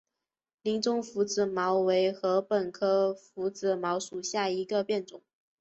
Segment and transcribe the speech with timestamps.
[0.63, 5.21] 林中拂子茅为禾本科拂子茅属下的一个变种。